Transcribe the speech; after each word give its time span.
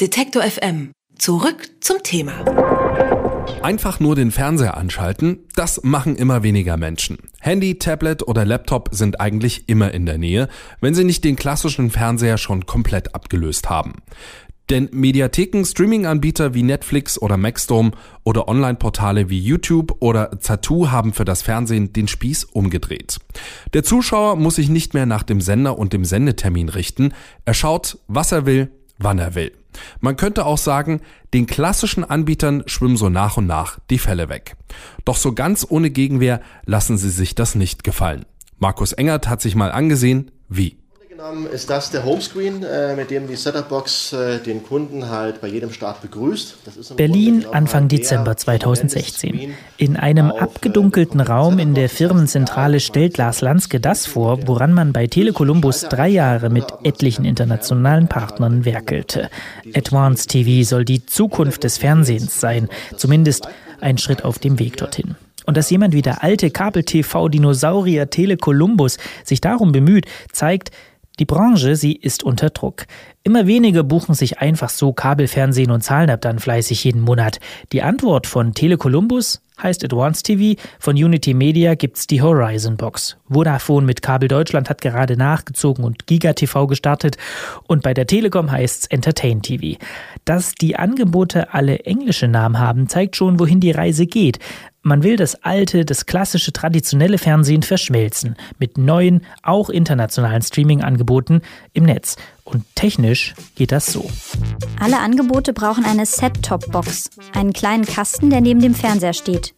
Detektor 0.00 0.42
FM. 0.42 0.92
Zurück 1.18 1.68
zum 1.80 1.98
Thema. 2.02 2.32
Einfach 3.62 4.00
nur 4.00 4.16
den 4.16 4.30
Fernseher 4.30 4.78
anschalten, 4.78 5.40
das 5.56 5.82
machen 5.82 6.16
immer 6.16 6.42
weniger 6.42 6.78
Menschen. 6.78 7.18
Handy, 7.38 7.78
Tablet 7.78 8.26
oder 8.26 8.46
Laptop 8.46 8.88
sind 8.92 9.20
eigentlich 9.20 9.68
immer 9.68 9.92
in 9.92 10.06
der 10.06 10.16
Nähe, 10.16 10.48
wenn 10.80 10.94
sie 10.94 11.04
nicht 11.04 11.22
den 11.22 11.36
klassischen 11.36 11.90
Fernseher 11.90 12.38
schon 12.38 12.64
komplett 12.64 13.14
abgelöst 13.14 13.68
haben. 13.68 13.96
Denn 14.70 14.88
Mediatheken, 14.90 15.66
Streaming-Anbieter 15.66 16.54
wie 16.54 16.62
Netflix 16.62 17.20
oder 17.20 17.36
Maxdome 17.36 17.90
oder 18.24 18.48
Online-Portale 18.48 19.28
wie 19.28 19.38
YouTube 19.38 19.96
oder 20.00 20.40
Zattoo 20.40 20.90
haben 20.90 21.12
für 21.12 21.26
das 21.26 21.42
Fernsehen 21.42 21.92
den 21.92 22.08
Spieß 22.08 22.44
umgedreht. 22.44 23.18
Der 23.74 23.82
Zuschauer 23.82 24.36
muss 24.36 24.54
sich 24.54 24.70
nicht 24.70 24.94
mehr 24.94 25.04
nach 25.04 25.24
dem 25.24 25.42
Sender 25.42 25.78
und 25.78 25.92
dem 25.92 26.06
Sendetermin 26.06 26.70
richten. 26.70 27.12
Er 27.44 27.52
schaut, 27.52 27.98
was 28.08 28.32
er 28.32 28.46
will, 28.46 28.70
wann 28.96 29.18
er 29.18 29.34
will. 29.34 29.59
Man 30.00 30.16
könnte 30.16 30.46
auch 30.46 30.58
sagen, 30.58 31.00
den 31.32 31.46
klassischen 31.46 32.04
Anbietern 32.04 32.62
schwimmen 32.66 32.96
so 32.96 33.08
nach 33.08 33.36
und 33.36 33.46
nach 33.46 33.78
die 33.90 33.98
Fälle 33.98 34.28
weg. 34.28 34.56
Doch 35.04 35.16
so 35.16 35.32
ganz 35.32 35.66
ohne 35.68 35.90
Gegenwehr 35.90 36.40
lassen 36.64 36.98
sie 36.98 37.10
sich 37.10 37.34
das 37.34 37.54
nicht 37.54 37.84
gefallen. 37.84 38.24
Markus 38.58 38.92
Engert 38.92 39.28
hat 39.28 39.40
sich 39.40 39.54
mal 39.54 39.72
angesehen, 39.72 40.30
wie 40.48 40.79
genommen 41.20 41.46
ist 41.46 41.68
das 41.68 41.90
der 41.90 42.04
Homescreen, 42.04 42.62
äh, 42.62 42.96
mit 42.96 43.10
dem 43.10 43.28
die 43.28 43.36
Setup-Box 43.36 44.14
äh, 44.14 44.38
den 44.38 44.62
Kunden 44.64 45.10
halt 45.10 45.42
bei 45.42 45.48
jedem 45.48 45.70
Start 45.70 46.00
begrüßt. 46.00 46.96
Berlin, 46.96 47.44
Anfang 47.52 47.88
Dezember 47.88 48.38
2016. 48.38 49.54
In 49.76 49.96
einem 49.96 50.30
abgedunkelten 50.30 51.20
Raum 51.20 51.58
in 51.58 51.74
der 51.74 51.90
Firmenzentrale 51.90 52.80
stellt 52.80 53.18
Lars 53.18 53.42
Lanske 53.42 53.80
das 53.80 54.06
vor, 54.06 54.46
woran 54.46 54.72
man 54.72 54.94
bei 54.94 55.08
Telekolumbus 55.08 55.82
drei 55.90 56.08
Jahre 56.08 56.48
mit 56.48 56.64
etlichen 56.84 57.26
internationalen 57.26 58.08
Partnern 58.08 58.64
werkelte. 58.64 59.28
Advanced 59.74 60.30
TV 60.30 60.66
soll 60.66 60.86
die 60.86 61.04
Zukunft 61.04 61.64
des 61.64 61.76
Fernsehens 61.76 62.40
sein, 62.40 62.68
zumindest 62.96 63.46
ein 63.82 63.98
Schritt 63.98 64.24
auf 64.24 64.38
dem 64.38 64.58
Weg 64.58 64.78
dorthin. 64.78 65.16
Und 65.46 65.56
dass 65.56 65.70
jemand 65.70 65.94
wie 65.94 66.02
der 66.02 66.22
alte 66.22 66.50
Kabel-TV-Dinosaurier 66.50 68.08
Telekolumbus 68.08 68.98
sich 69.24 69.40
darum 69.40 69.72
bemüht, 69.72 70.06
zeigt, 70.32 70.70
die 71.20 71.26
Branche, 71.26 71.76
sie 71.76 71.92
ist 71.92 72.24
unter 72.24 72.48
Druck. 72.48 72.86
Immer 73.22 73.46
weniger 73.46 73.82
buchen 73.84 74.14
sich 74.14 74.38
einfach 74.38 74.70
so 74.70 74.94
Kabelfernsehen 74.94 75.70
und 75.70 75.82
zahlen 75.82 76.08
ab 76.08 76.22
dann 76.22 76.38
fleißig 76.38 76.82
jeden 76.82 77.02
Monat. 77.02 77.40
Die 77.72 77.82
Antwort 77.82 78.26
von 78.26 78.54
Telekolumbus 78.54 79.42
heißt 79.62 79.84
Advanced 79.84 80.26
TV, 80.26 80.60
von 80.78 80.96
Unity 80.96 81.34
Media 81.34 81.74
gibt's 81.74 82.06
die 82.06 82.22
Horizon 82.22 82.76
Box. 82.76 83.16
Vodafone 83.28 83.86
mit 83.86 84.02
Kabel 84.02 84.28
Deutschland 84.28 84.68
hat 84.68 84.80
gerade 84.80 85.16
nachgezogen 85.16 85.84
und 85.84 86.06
Giga 86.06 86.32
TV 86.32 86.66
gestartet 86.66 87.16
und 87.66 87.82
bei 87.82 87.94
der 87.94 88.06
Telekom 88.06 88.50
heißt's 88.50 88.86
Entertain 88.86 89.42
TV. 89.42 89.78
Dass 90.24 90.54
die 90.54 90.76
Angebote 90.76 91.54
alle 91.54 91.80
englische 91.80 92.28
Namen 92.28 92.58
haben, 92.58 92.88
zeigt 92.88 93.16
schon, 93.16 93.38
wohin 93.38 93.60
die 93.60 93.70
Reise 93.70 94.06
geht. 94.06 94.38
Man 94.82 95.02
will 95.02 95.16
das 95.16 95.34
alte, 95.44 95.84
das 95.84 96.06
klassische, 96.06 96.52
traditionelle 96.52 97.18
Fernsehen 97.18 97.62
verschmelzen 97.62 98.36
mit 98.58 98.78
neuen, 98.78 99.26
auch 99.42 99.68
internationalen 99.68 100.40
Streaming-Angeboten 100.40 101.42
im 101.74 101.84
Netz. 101.84 102.16
Und 102.52 102.64
technisch 102.74 103.34
geht 103.54 103.72
das 103.72 103.86
so. 103.86 104.10
Alle 104.80 104.98
Angebote 104.98 105.52
brauchen 105.52 105.84
eine 105.84 106.06
Set-Top-Box, 106.06 107.10
einen 107.32 107.52
kleinen 107.52 107.84
Kasten, 107.84 108.30
der 108.30 108.40
neben 108.40 108.60
dem 108.60 108.74
Fernseher 108.74 109.12
steht. 109.12 109.54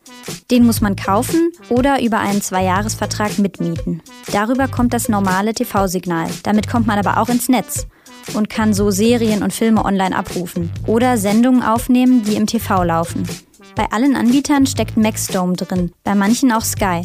Den 0.50 0.66
muss 0.66 0.80
man 0.80 0.96
kaufen 0.96 1.52
oder 1.68 2.02
über 2.02 2.18
einen 2.18 2.42
Zweijahresvertrag 2.42 3.38
mitmieten. 3.38 4.02
Darüber 4.30 4.68
kommt 4.68 4.92
das 4.92 5.08
normale 5.08 5.54
TV-Signal. 5.54 6.28
Damit 6.42 6.68
kommt 6.68 6.86
man 6.86 6.98
aber 6.98 7.18
auch 7.18 7.28
ins 7.28 7.48
Netz 7.48 7.86
und 8.34 8.50
kann 8.50 8.74
so 8.74 8.90
Serien 8.90 9.42
und 9.42 9.52
Filme 9.52 9.84
online 9.84 10.16
abrufen 10.16 10.70
oder 10.86 11.16
Sendungen 11.16 11.62
aufnehmen, 11.62 12.24
die 12.24 12.36
im 12.36 12.46
TV 12.46 12.84
laufen. 12.84 13.26
Bei 13.74 13.90
allen 13.90 14.16
Anbietern 14.16 14.66
steckt 14.66 14.96
Maxdome 14.96 15.54
drin, 15.54 15.92
bei 16.04 16.14
manchen 16.14 16.52
auch 16.52 16.64
Sky. 16.64 17.02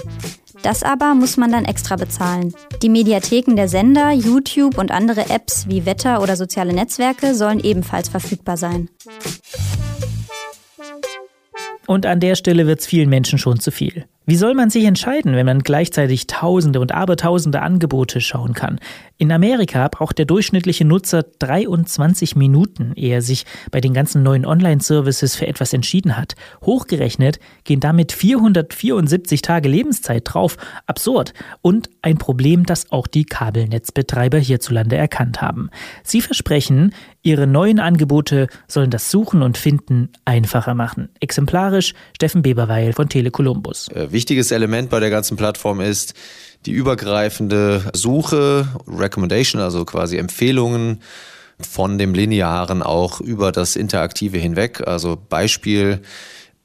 Das 0.63 0.83
aber 0.83 1.15
muss 1.15 1.37
man 1.37 1.51
dann 1.51 1.65
extra 1.65 1.95
bezahlen. 1.95 2.53
Die 2.83 2.89
Mediatheken 2.89 3.55
der 3.55 3.67
Sender, 3.67 4.11
YouTube 4.11 4.77
und 4.77 4.91
andere 4.91 5.29
Apps 5.29 5.67
wie 5.67 5.87
Wetter 5.87 6.21
oder 6.21 6.35
soziale 6.35 6.73
Netzwerke 6.73 7.33
sollen 7.33 7.59
ebenfalls 7.59 8.07
verfügbar 8.07 8.55
sein. 8.55 8.89
Und 11.87 12.05
an 12.05 12.19
der 12.19 12.35
Stelle 12.35 12.67
wird 12.67 12.81
es 12.81 12.85
vielen 12.85 13.09
Menschen 13.09 13.39
schon 13.39 13.59
zu 13.59 13.71
viel. 13.71 14.05
Wie 14.29 14.35
soll 14.35 14.55
man 14.55 14.69
sich 14.69 14.83
entscheiden, 14.83 15.35
wenn 15.35 15.45
man 15.45 15.59
gleichzeitig 15.59 16.27
Tausende 16.27 16.81
und 16.81 16.93
Abertausende 16.93 17.61
Angebote 17.61 18.19
schauen 18.19 18.51
kann? 18.51 18.77
In 19.17 19.31
Amerika 19.31 19.87
braucht 19.87 20.17
der 20.17 20.25
durchschnittliche 20.25 20.83
Nutzer 20.83 21.23
23 21.39 22.35
Minuten, 22.35 22.91
ehe 22.97 23.13
er 23.13 23.21
sich 23.21 23.45
bei 23.71 23.79
den 23.79 23.93
ganzen 23.93 24.23
neuen 24.23 24.45
Online-Services 24.45 25.37
für 25.37 25.47
etwas 25.47 25.71
entschieden 25.71 26.17
hat. 26.17 26.35
Hochgerechnet 26.61 27.39
gehen 27.63 27.79
damit 27.79 28.11
474 28.11 29.41
Tage 29.41 29.69
Lebenszeit 29.69 30.23
drauf. 30.25 30.57
Absurd. 30.87 31.33
Und 31.61 31.89
ein 32.01 32.17
Problem, 32.17 32.65
das 32.65 32.91
auch 32.91 33.07
die 33.07 33.23
Kabelnetzbetreiber 33.23 34.39
hierzulande 34.39 34.97
erkannt 34.97 35.41
haben. 35.41 35.69
Sie 36.03 36.19
versprechen, 36.19 36.93
ihre 37.27 37.45
neuen 37.45 37.79
Angebote 37.79 38.47
sollen 38.67 38.89
das 38.89 39.11
Suchen 39.11 39.41
und 39.41 39.57
Finden 39.57 40.09
einfacher 40.23 40.73
machen. 40.73 41.09
Exemplarisch 41.19 41.93
Steffen 42.15 42.41
Beberweil 42.41 42.93
von 42.93 43.09
Telekolumbus. 43.09 43.89
Äh, 43.89 44.11
wichtiges 44.11 44.51
Element 44.51 44.89
bei 44.89 44.99
der 44.99 45.09
ganzen 45.09 45.35
Plattform 45.35 45.81
ist 45.81 46.13
die 46.65 46.71
übergreifende 46.71 47.91
Suche, 47.93 48.67
Recommendation, 48.87 49.61
also 49.61 49.83
quasi 49.83 50.17
Empfehlungen 50.17 51.01
von 51.59 51.97
dem 51.97 52.13
Linearen 52.13 52.81
auch 52.81 53.19
über 53.19 53.51
das 53.51 53.75
Interaktive 53.75 54.37
hinweg. 54.37 54.87
Also 54.87 55.17
Beispiel, 55.29 56.01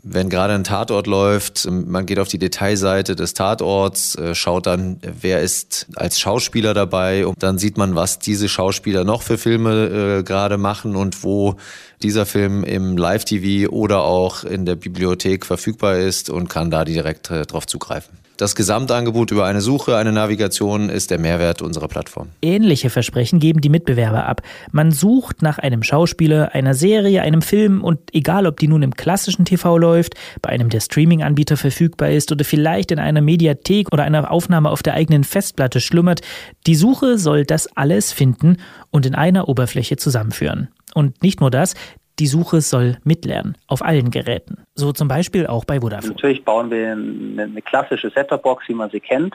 wenn 0.04 0.28
gerade 0.28 0.54
ein 0.54 0.64
Tatort 0.64 1.06
läuft, 1.06 1.68
man 1.70 2.06
geht 2.06 2.18
auf 2.18 2.26
die 2.28 2.38
Detailseite 2.38 3.14
des 3.14 3.34
Tatorts, 3.34 4.16
äh, 4.16 4.34
schaut 4.34 4.66
dann, 4.66 4.98
wer 5.02 5.40
ist 5.40 5.86
als 5.94 6.18
Schauspieler 6.18 6.74
dabei 6.74 7.26
und 7.26 7.42
dann 7.42 7.58
sieht 7.58 7.76
man, 7.76 7.94
was 7.94 8.18
diese 8.18 8.48
Schauspieler 8.48 9.04
noch 9.04 9.22
für 9.22 9.38
Filme 9.38 10.18
äh, 10.18 10.22
gerade 10.24 10.58
machen 10.58 10.96
und 10.96 11.22
wo 11.22 11.56
dieser 12.02 12.26
Film 12.26 12.64
im 12.64 12.96
Live-TV 12.96 13.70
oder 13.70 14.02
auch 14.02 14.42
in 14.42 14.66
der 14.66 14.74
Bibliothek 14.74 15.46
verfügbar 15.46 15.98
ist 15.98 16.30
und 16.30 16.48
kann 16.48 16.70
da 16.70 16.84
direkt 16.84 17.30
äh, 17.30 17.46
drauf 17.46 17.66
zugreifen. 17.66 18.18
Das 18.42 18.56
Gesamtangebot 18.56 19.30
über 19.30 19.44
eine 19.44 19.60
Suche, 19.60 19.96
eine 19.96 20.10
Navigation 20.10 20.88
ist 20.88 21.12
der 21.12 21.20
Mehrwert 21.20 21.62
unserer 21.62 21.86
Plattform. 21.86 22.30
Ähnliche 22.42 22.90
Versprechen 22.90 23.38
geben 23.38 23.60
die 23.60 23.68
Mitbewerber 23.68 24.26
ab. 24.26 24.42
Man 24.72 24.90
sucht 24.90 25.42
nach 25.42 25.60
einem 25.60 25.84
Schauspieler, 25.84 26.52
einer 26.52 26.74
Serie, 26.74 27.22
einem 27.22 27.40
Film 27.40 27.84
und 27.84 28.00
egal, 28.12 28.48
ob 28.48 28.58
die 28.58 28.66
nun 28.66 28.82
im 28.82 28.96
klassischen 28.96 29.44
TV 29.44 29.78
läuft, 29.78 30.14
bei 30.42 30.50
einem 30.50 30.70
der 30.70 30.80
Streaming-Anbieter 30.80 31.56
verfügbar 31.56 32.10
ist 32.10 32.32
oder 32.32 32.44
vielleicht 32.44 32.90
in 32.90 32.98
einer 32.98 33.20
Mediathek 33.20 33.86
oder 33.92 34.02
einer 34.02 34.28
Aufnahme 34.28 34.70
auf 34.70 34.82
der 34.82 34.94
eigenen 34.94 35.22
Festplatte 35.22 35.78
schlummert, 35.78 36.20
die 36.66 36.74
Suche 36.74 37.18
soll 37.18 37.44
das 37.44 37.68
alles 37.76 38.10
finden 38.10 38.56
und 38.90 39.06
in 39.06 39.14
einer 39.14 39.48
Oberfläche 39.48 39.98
zusammenführen. 39.98 40.66
Und 40.94 41.22
nicht 41.22 41.40
nur 41.40 41.52
das, 41.52 41.74
die 42.18 42.26
Suche 42.26 42.60
soll 42.60 42.98
mitlernen 43.04 43.56
auf 43.66 43.82
allen 43.82 44.10
Geräten. 44.10 44.64
So 44.74 44.92
zum 44.92 45.08
Beispiel 45.08 45.46
auch 45.46 45.64
bei 45.64 45.80
Vodafone. 45.80 46.14
Natürlich 46.14 46.44
bauen 46.44 46.70
wir 46.70 46.92
eine, 46.92 47.42
eine 47.44 47.62
klassische 47.62 48.10
Set-Top-Box, 48.10 48.68
wie 48.68 48.74
man 48.74 48.90
sie 48.90 49.00
kennt. 49.00 49.34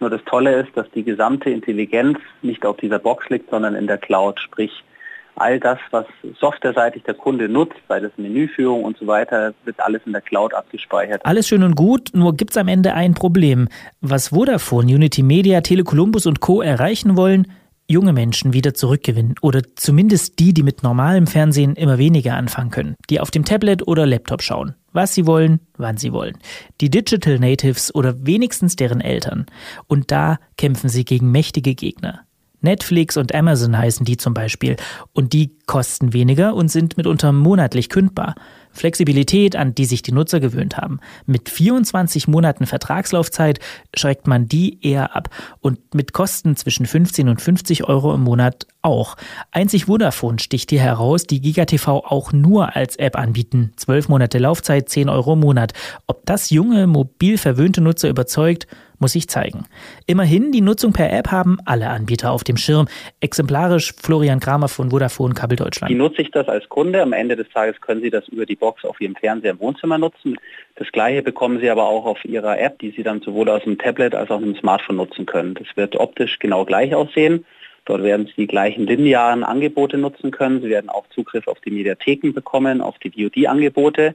Nur 0.00 0.10
das 0.10 0.22
Tolle 0.24 0.60
ist, 0.60 0.76
dass 0.76 0.90
die 0.90 1.04
gesamte 1.04 1.50
Intelligenz 1.50 2.18
nicht 2.42 2.66
auf 2.66 2.76
dieser 2.78 2.98
Box 2.98 3.28
liegt, 3.28 3.50
sondern 3.50 3.74
in 3.74 3.86
der 3.86 3.98
Cloud. 3.98 4.40
Sprich, 4.40 4.82
all 5.36 5.60
das, 5.60 5.78
was 5.90 6.06
softwareseitig 6.38 7.04
der 7.04 7.14
Kunde 7.14 7.48
nutzt, 7.48 7.76
sei 7.88 8.00
das 8.00 8.12
Menüführung 8.16 8.84
und 8.84 8.98
so 8.98 9.06
weiter, 9.06 9.54
wird 9.64 9.78
alles 9.80 10.02
in 10.06 10.12
der 10.12 10.20
Cloud 10.20 10.54
abgespeichert. 10.54 11.24
Alles 11.24 11.48
schön 11.48 11.62
und 11.62 11.76
gut, 11.76 12.10
nur 12.12 12.36
gibt 12.36 12.52
es 12.52 12.56
am 12.56 12.68
Ende 12.68 12.94
ein 12.94 13.14
Problem. 13.14 13.68
Was 14.00 14.28
Vodafone, 14.28 14.92
Unity 14.92 15.22
Media, 15.22 15.60
Telekolumbus 15.60 16.26
und 16.26 16.40
Co. 16.40 16.62
erreichen 16.62 17.16
wollen, 17.16 17.46
junge 17.88 18.12
Menschen 18.12 18.52
wieder 18.52 18.74
zurückgewinnen 18.74 19.34
oder 19.40 19.62
zumindest 19.76 20.38
die, 20.38 20.54
die 20.54 20.62
mit 20.62 20.82
normalem 20.82 21.26
Fernsehen 21.26 21.76
immer 21.76 21.98
weniger 21.98 22.34
anfangen 22.34 22.70
können, 22.70 22.94
die 23.10 23.20
auf 23.20 23.30
dem 23.30 23.44
Tablet 23.44 23.86
oder 23.86 24.06
Laptop 24.06 24.42
schauen, 24.42 24.74
was 24.92 25.14
sie 25.14 25.26
wollen, 25.26 25.60
wann 25.76 25.96
sie 25.96 26.12
wollen. 26.12 26.38
Die 26.80 26.90
Digital 26.90 27.38
Natives 27.38 27.94
oder 27.94 28.26
wenigstens 28.26 28.76
deren 28.76 29.00
Eltern. 29.00 29.46
Und 29.86 30.10
da 30.10 30.38
kämpfen 30.56 30.88
sie 30.88 31.04
gegen 31.04 31.30
mächtige 31.30 31.74
Gegner. 31.74 32.24
Netflix 32.64 33.16
und 33.16 33.34
Amazon 33.34 33.78
heißen 33.78 34.04
die 34.04 34.16
zum 34.16 34.34
Beispiel. 34.34 34.76
Und 35.12 35.32
die 35.32 35.56
kosten 35.66 36.12
weniger 36.12 36.54
und 36.54 36.68
sind 36.68 36.96
mitunter 36.96 37.32
monatlich 37.32 37.88
kündbar. 37.88 38.34
Flexibilität, 38.72 39.54
an 39.54 39.74
die 39.74 39.84
sich 39.84 40.02
die 40.02 40.12
Nutzer 40.12 40.40
gewöhnt 40.40 40.76
haben. 40.76 40.98
Mit 41.26 41.48
24 41.48 42.26
Monaten 42.26 42.66
Vertragslaufzeit 42.66 43.60
schreckt 43.94 44.26
man 44.26 44.48
die 44.48 44.84
eher 44.84 45.14
ab 45.14 45.30
und 45.60 45.94
mit 45.94 46.12
Kosten 46.12 46.56
zwischen 46.56 46.84
15 46.84 47.28
und 47.28 47.40
50 47.40 47.84
Euro 47.84 48.12
im 48.14 48.22
Monat 48.22 48.66
auch. 48.82 49.16
Einzig 49.52 49.84
Vodafone 49.84 50.40
sticht 50.40 50.70
hier 50.70 50.80
heraus, 50.80 51.24
die 51.24 51.40
GigaTV 51.40 51.86
auch 51.86 52.32
nur 52.32 52.74
als 52.74 52.96
App 52.96 53.16
anbieten. 53.16 53.72
12 53.76 54.08
Monate 54.08 54.38
Laufzeit, 54.38 54.88
10 54.88 55.08
Euro 55.08 55.34
im 55.34 55.40
Monat. 55.40 55.72
Ob 56.08 56.26
das 56.26 56.50
junge, 56.50 56.88
mobil 56.88 57.38
verwöhnte 57.38 57.80
Nutzer 57.80 58.08
überzeugt, 58.08 58.66
muss 59.04 59.12
sich 59.12 59.28
zeigen. 59.28 59.66
Immerhin, 60.06 60.50
die 60.50 60.62
Nutzung 60.62 60.94
per 60.94 61.12
App 61.12 61.30
haben 61.30 61.58
alle 61.66 61.90
Anbieter 61.90 62.32
auf 62.32 62.42
dem 62.42 62.56
Schirm. 62.56 62.88
Exemplarisch 63.20 63.92
Florian 64.00 64.40
Kramer 64.40 64.68
von 64.68 64.92
Vodafone 64.92 65.34
Kabel 65.34 65.58
Deutschland. 65.58 65.92
Wie 65.92 65.94
nutze 65.94 66.22
ich 66.22 66.30
das 66.30 66.48
als 66.48 66.66
Kunde? 66.70 67.02
Am 67.02 67.12
Ende 67.12 67.36
des 67.36 67.46
Tages 67.50 67.78
können 67.82 68.00
Sie 68.00 68.08
das 68.08 68.26
über 68.28 68.46
die 68.46 68.56
Box 68.56 68.82
auf 68.82 68.98
Ihrem 69.02 69.14
Fernseher 69.14 69.50
im 69.50 69.60
Wohnzimmer 69.60 69.98
nutzen. 69.98 70.38
Das 70.76 70.90
gleiche 70.90 71.22
bekommen 71.22 71.60
Sie 71.60 71.68
aber 71.68 71.84
auch 71.84 72.06
auf 72.06 72.24
Ihrer 72.24 72.58
App, 72.58 72.78
die 72.78 72.92
Sie 72.92 73.02
dann 73.02 73.20
sowohl 73.20 73.50
aus 73.50 73.62
dem 73.64 73.76
Tablet 73.76 74.14
als 74.14 74.30
auch 74.30 74.38
einem 74.38 74.56
Smartphone 74.56 74.96
nutzen 74.96 75.26
können. 75.26 75.52
Das 75.52 75.66
wird 75.76 75.96
optisch 75.96 76.38
genau 76.38 76.64
gleich 76.64 76.94
aussehen. 76.94 77.44
Dort 77.84 78.02
werden 78.02 78.24
Sie 78.24 78.32
die 78.38 78.46
gleichen 78.46 78.86
linearen 78.86 79.44
Angebote 79.44 79.98
nutzen 79.98 80.30
können. 80.30 80.62
Sie 80.62 80.70
werden 80.70 80.88
auch 80.88 81.04
Zugriff 81.10 81.46
auf 81.46 81.60
die 81.60 81.72
Mediatheken 81.72 82.32
bekommen, 82.32 82.80
auf 82.80 82.98
die 83.00 83.10
VOD-Angebote. 83.10 84.14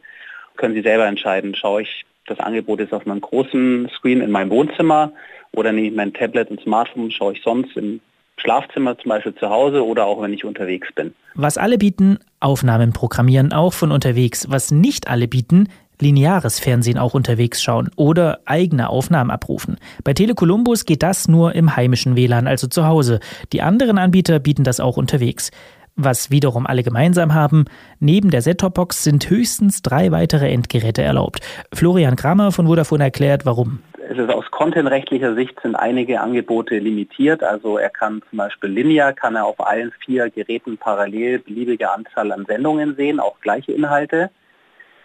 Können 0.56 0.74
Sie 0.74 0.81
selber 0.81 1.06
entscheiden, 1.06 1.53
schaue 1.53 1.83
ich 1.83 2.06
das 2.29 2.39
Angebot 2.39 2.79
ist 2.79 2.93
auf 2.93 3.05
meinem 3.05 3.21
großen 3.21 3.89
Screen 3.95 4.21
in 4.21 4.31
meinem 4.31 4.49
Wohnzimmer 4.49 5.11
oder 5.51 5.71
nehme 5.71 5.87
ich 5.87 5.95
mein 5.95 6.13
Tablet 6.13 6.49
und 6.51 6.61
Smartphone, 6.61 7.11
schaue 7.11 7.33
ich 7.33 7.41
sonst 7.43 7.75
im 7.75 7.99
Schlafzimmer 8.37 8.97
zum 8.97 9.09
Beispiel 9.09 9.35
zu 9.35 9.49
Hause 9.49 9.85
oder 9.85 10.05
auch 10.05 10.21
wenn 10.21 10.33
ich 10.33 10.45
unterwegs 10.45 10.87
bin. 10.95 11.13
Was 11.35 11.57
alle 11.57 11.77
bieten, 11.77 12.19
Aufnahmen 12.39 12.93
programmieren, 12.93 13.53
auch 13.53 13.73
von 13.73 13.91
unterwegs. 13.91 14.47
Was 14.49 14.71
nicht 14.71 15.09
alle 15.09 15.27
bieten, 15.27 15.67
lineares 16.01 16.59
Fernsehen 16.59 16.97
auch 16.97 17.13
unterwegs 17.13 17.61
schauen 17.61 17.89
oder 17.95 18.39
eigene 18.45 18.89
Aufnahmen 18.89 19.31
abrufen. 19.31 19.77
Bei 20.03 20.13
Telekolumbus 20.13 20.85
geht 20.85 21.03
das 21.03 21.27
nur 21.27 21.53
im 21.55 21.75
heimischen 21.75 22.15
WLAN, 22.15 22.47
also 22.47 22.67
zu 22.67 22.85
Hause. 22.85 23.19
Die 23.51 23.61
anderen 23.61 23.97
Anbieter 23.97 24.39
bieten 24.39 24.63
das 24.63 24.79
auch 24.79 24.95
unterwegs. 24.95 25.51
Was 26.01 26.31
wiederum 26.31 26.65
alle 26.65 26.81
gemeinsam 26.81 27.33
haben, 27.33 27.65
neben 27.99 28.29
der 28.29 28.41
Set-Top-Box 28.41 29.03
sind 29.03 29.29
höchstens 29.29 29.81
drei 29.81 30.13
weitere 30.13 30.49
Endgeräte 30.49 31.01
erlaubt. 31.01 31.41
Florian 31.73 32.15
Kramer 32.15 32.53
von 32.53 32.67
Vodafone 32.67 33.03
erklärt, 33.03 33.45
warum. 33.45 33.79
Es 34.09 34.17
ist 34.17 34.29
aus 34.29 34.49
contentrechtlicher 34.49 35.35
Sicht 35.35 35.59
sind 35.61 35.75
einige 35.75 36.21
Angebote 36.21 36.79
limitiert. 36.79 37.43
Also 37.43 37.77
er 37.77 37.89
kann 37.89 38.21
zum 38.29 38.37
Beispiel 38.37 38.69
linear, 38.69 39.11
kann 39.11 39.35
er 39.35 39.45
auf 39.45 39.59
allen 39.59 39.91
vier 40.05 40.29
Geräten 40.29 40.77
parallel 40.77 41.39
beliebige 41.39 41.91
Anzahl 41.91 42.31
an 42.31 42.45
Sendungen 42.45 42.95
sehen, 42.95 43.19
auch 43.19 43.37
gleiche 43.41 43.73
Inhalte. 43.73 44.29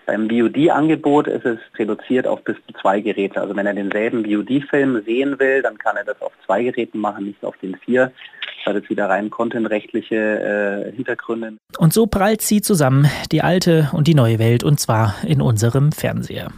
Beim 0.06 0.28
VOD-Angebot 0.28 1.26
ist 1.28 1.44
es 1.44 1.58
reduziert 1.78 2.26
auf 2.26 2.42
bis 2.44 2.56
zu 2.66 2.74
zwei 2.80 3.00
Geräte. 3.00 3.40
Also 3.40 3.56
wenn 3.56 3.66
er 3.66 3.74
denselben 3.74 4.24
VOD-Film 4.24 5.02
sehen 5.04 5.38
will, 5.38 5.62
dann 5.62 5.78
kann 5.78 5.96
er 5.96 6.04
das 6.04 6.20
auf 6.20 6.32
zwei 6.44 6.62
Geräten 6.62 6.98
machen, 6.98 7.26
nicht 7.26 7.44
auf 7.44 7.56
den 7.58 7.76
vier. 7.76 8.12
Das 8.58 8.74
hat 8.74 8.80
jetzt 8.80 8.90
wieder 8.90 9.08
rein 9.08 9.30
contentrechtliche 9.30 10.86
äh, 10.86 10.92
Hintergründe. 10.94 11.54
Und 11.78 11.92
so 11.92 12.06
prallt 12.06 12.42
sie 12.42 12.60
zusammen, 12.60 13.06
die 13.32 13.42
alte 13.42 13.90
und 13.92 14.06
die 14.06 14.14
neue 14.14 14.38
Welt, 14.38 14.64
und 14.64 14.80
zwar 14.80 15.14
in 15.26 15.40
unserem 15.40 15.92
Fernseher 15.92 16.48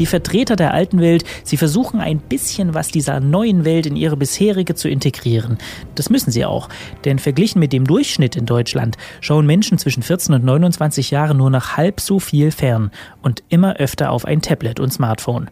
die 0.00 0.06
Vertreter 0.06 0.56
der 0.56 0.74
alten 0.74 1.00
Welt, 1.00 1.24
sie 1.44 1.56
versuchen 1.56 2.00
ein 2.00 2.18
bisschen 2.18 2.74
was 2.74 2.88
dieser 2.88 3.20
neuen 3.20 3.64
Welt 3.64 3.86
in 3.86 3.96
ihre 3.96 4.16
bisherige 4.16 4.74
zu 4.74 4.88
integrieren. 4.88 5.58
Das 5.94 6.10
müssen 6.10 6.32
sie 6.32 6.44
auch, 6.44 6.68
denn 7.04 7.18
verglichen 7.18 7.60
mit 7.60 7.72
dem 7.72 7.86
Durchschnitt 7.86 8.34
in 8.34 8.46
Deutschland 8.46 8.96
schauen 9.20 9.46
Menschen 9.46 9.78
zwischen 9.78 10.02
14 10.02 10.34
und 10.34 10.44
29 10.44 11.10
Jahren 11.10 11.36
nur 11.36 11.50
noch 11.50 11.76
halb 11.76 12.00
so 12.00 12.18
viel 12.18 12.50
fern 12.50 12.90
und 13.22 13.44
immer 13.48 13.76
öfter 13.76 14.10
auf 14.10 14.24
ein 14.24 14.42
Tablet 14.42 14.80
und 14.80 14.92
Smartphone. 14.92 15.50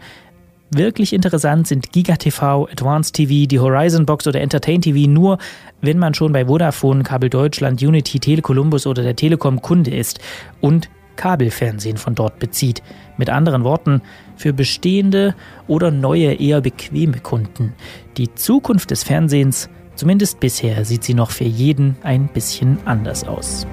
Wirklich 0.71 1.15
interessant 1.15 1.67
sind 1.67 1.93
GigaTV, 1.93 2.69
Advanced 2.71 3.15
TV, 3.15 3.47
die 3.47 3.59
Horizon 3.59 4.05
Box 4.05 4.27
oder 4.27 4.41
Entertain 4.41 4.83
TV 4.83 5.09
nur, 5.09 5.39
wenn 5.81 5.99
man 5.99 6.13
schon 6.13 6.33
bei 6.33 6.47
Vodafone, 6.47 7.05
Kabel 7.05 7.31
Deutschland, 7.31 7.83
Unity, 7.83 8.21
Telekolumbus 8.21 8.87
oder 8.87 9.03
der 9.03 9.17
Telekom 9.17 9.63
Kunde 9.63 9.91
ist 9.91 10.21
und 10.61 10.91
Kabelfernsehen 11.19 11.99
von 11.99 12.15
dort 12.15 12.39
bezieht. 12.39 12.83
Mit 13.19 13.29
anderen 13.29 13.65
Worten, 13.65 14.01
für 14.37 14.55
bestehende 14.55 15.35
oder 15.67 15.91
neue, 15.91 16.33
eher 16.33 16.63
bequeme 16.63 17.19
Kunden. 17.19 17.75
Die 18.17 18.35
Zukunft 18.35 18.91
des 18.91 19.03
Fernsehens, 19.03 19.69
zumindest 19.97 20.41
bisher, 20.41 20.87
sieht 20.87 21.05
sie 21.05 21.15
noch 21.15 21.33
für 21.33 21.45
jeden 21.45 21.97
ein 22.03 22.29
bisschen 22.29 22.79
anders 22.87 23.25
aus. 23.25 23.67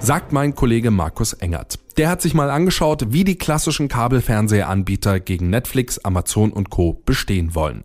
Sagt 0.00 0.32
mein 0.32 0.54
Kollege 0.54 0.90
Markus 0.90 1.34
Engert. 1.34 1.78
Der 1.96 2.10
hat 2.10 2.20
sich 2.20 2.34
mal 2.34 2.50
angeschaut, 2.50 3.12
wie 3.12 3.24
die 3.24 3.38
klassischen 3.38 3.88
Kabelfernsehanbieter 3.88 5.18
gegen 5.18 5.48
Netflix, 5.48 5.98
Amazon 5.98 6.52
und 6.52 6.68
Co. 6.68 7.00
bestehen 7.06 7.54
wollen. 7.54 7.84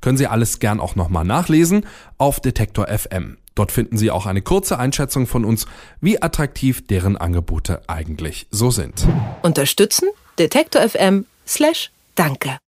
Können 0.00 0.18
Sie 0.18 0.26
alles 0.26 0.58
gern 0.58 0.80
auch 0.80 0.96
nochmal 0.96 1.24
nachlesen 1.24 1.86
auf 2.18 2.40
Detektor 2.40 2.88
FM. 2.88 3.38
Dort 3.54 3.70
finden 3.70 3.98
Sie 3.98 4.10
auch 4.10 4.26
eine 4.26 4.42
kurze 4.42 4.78
Einschätzung 4.78 5.26
von 5.26 5.44
uns, 5.44 5.66
wie 6.00 6.20
attraktiv 6.20 6.86
deren 6.86 7.16
Angebote 7.16 7.82
eigentlich 7.86 8.46
so 8.50 8.70
sind. 8.70 9.06
Unterstützen 9.42 10.08
Detektor 10.38 10.82
FM 10.82 11.26
slash 11.46 11.90
Danke. 12.14 12.61